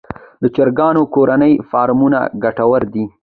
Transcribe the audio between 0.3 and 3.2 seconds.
د چرګانو کورني فارمونه ګټور دي